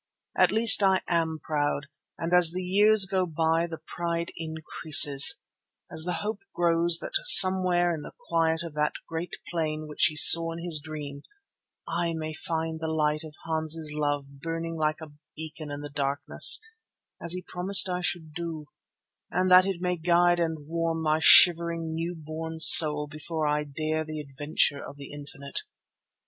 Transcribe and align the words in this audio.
At 0.35 0.51
least 0.51 0.81
I 0.81 1.01
am 1.07 1.37
proud 1.37 1.85
and 2.17 2.33
as 2.33 2.53
the 2.53 2.63
years 2.63 3.05
go 3.05 3.27
by 3.27 3.67
the 3.67 3.77
pride 3.77 4.31
increases, 4.35 5.41
as 5.91 6.05
the 6.05 6.21
hope 6.25 6.41
grows 6.55 6.97
that 7.03 7.13
somewhere 7.21 7.93
in 7.93 8.01
the 8.01 8.11
quiet 8.27 8.63
of 8.63 8.73
that 8.73 8.93
great 9.07 9.35
plain 9.51 9.87
which 9.87 10.05
he 10.05 10.15
saw 10.15 10.53
in 10.53 10.63
his 10.63 10.81
dream, 10.83 11.21
I 11.87 12.15
may 12.15 12.33
find 12.33 12.79
the 12.79 12.87
light 12.87 13.23
of 13.23 13.35
Hans's 13.45 13.93
love 13.93 14.39
burning 14.41 14.75
like 14.75 15.01
a 15.01 15.11
beacon 15.35 15.69
in 15.69 15.81
the 15.81 15.91
darkness, 15.91 16.59
as 17.23 17.33
he 17.33 17.43
promised 17.43 17.87
I 17.87 18.01
should 18.01 18.33
do, 18.33 18.69
and 19.29 19.51
that 19.51 19.67
it 19.67 19.81
may 19.81 19.97
guide 19.97 20.39
and 20.39 20.67
warm 20.67 21.03
my 21.03 21.19
shivering, 21.21 21.93
new 21.93 22.15
born 22.15 22.57
soul 22.57 23.05
before 23.05 23.45
I 23.45 23.65
dare 23.65 24.03
the 24.03 24.19
adventure 24.19 24.83
of 24.83 24.97
the 24.97 25.11
Infinite. 25.11 25.61